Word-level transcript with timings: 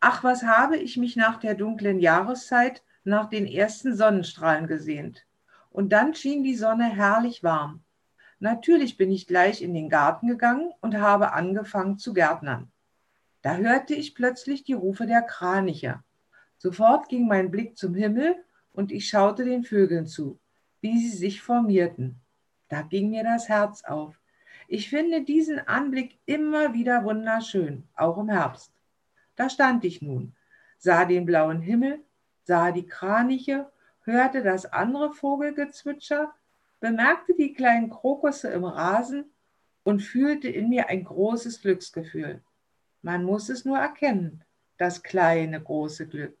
Ach, 0.00 0.22
was 0.22 0.42
habe 0.42 0.76
ich 0.76 0.96
mich 0.96 1.16
nach 1.16 1.38
der 1.38 1.54
dunklen 1.54 2.00
Jahreszeit, 2.00 2.82
nach 3.04 3.28
den 3.28 3.46
ersten 3.46 3.96
Sonnenstrahlen 3.96 4.66
gesehnt. 4.66 5.26
Und 5.70 5.90
dann 5.90 6.14
schien 6.14 6.42
die 6.42 6.56
Sonne 6.56 6.84
herrlich 6.84 7.42
warm. 7.42 7.82
Natürlich 8.38 8.96
bin 8.96 9.10
ich 9.10 9.26
gleich 9.26 9.62
in 9.62 9.72
den 9.72 9.88
Garten 9.88 10.26
gegangen 10.26 10.72
und 10.80 10.98
habe 10.98 11.32
angefangen 11.32 11.98
zu 11.98 12.12
gärtnern. 12.12 12.70
Da 13.42 13.56
hörte 13.56 13.94
ich 13.94 14.14
plötzlich 14.14 14.64
die 14.64 14.74
Rufe 14.74 15.06
der 15.06 15.22
Kraniche. 15.22 16.02
Sofort 16.58 17.08
ging 17.08 17.26
mein 17.26 17.50
Blick 17.50 17.78
zum 17.78 17.94
Himmel 17.94 18.36
und 18.72 18.92
ich 18.92 19.08
schaute 19.08 19.44
den 19.44 19.64
Vögeln 19.64 20.06
zu, 20.06 20.38
wie 20.80 20.98
sie 20.98 21.16
sich 21.16 21.42
formierten. 21.42 22.20
Da 22.68 22.82
ging 22.82 23.10
mir 23.10 23.24
das 23.24 23.48
Herz 23.48 23.84
auf. 23.84 24.20
Ich 24.68 24.90
finde 24.90 25.22
diesen 25.22 25.60
Anblick 25.60 26.18
immer 26.26 26.74
wieder 26.74 27.04
wunderschön, 27.04 27.84
auch 27.94 28.18
im 28.18 28.28
Herbst. 28.28 28.75
Da 29.36 29.48
stand 29.48 29.84
ich 29.84 30.02
nun, 30.02 30.34
sah 30.78 31.04
den 31.04 31.26
blauen 31.26 31.60
Himmel, 31.60 32.00
sah 32.42 32.72
die 32.72 32.86
Kraniche, 32.86 33.70
hörte 34.02 34.42
das 34.42 34.66
andere 34.66 35.12
Vogelgezwitscher, 35.12 36.34
bemerkte 36.80 37.34
die 37.34 37.52
kleinen 37.52 37.90
Krokusse 37.90 38.48
im 38.48 38.64
Rasen 38.64 39.26
und 39.84 40.00
fühlte 40.00 40.48
in 40.48 40.68
mir 40.68 40.88
ein 40.88 41.04
großes 41.04 41.60
Glücksgefühl. 41.60 42.42
Man 43.02 43.24
muss 43.24 43.48
es 43.48 43.64
nur 43.64 43.78
erkennen, 43.78 44.42
das 44.78 45.02
kleine 45.02 45.62
große 45.62 46.08
Glück. 46.08 46.34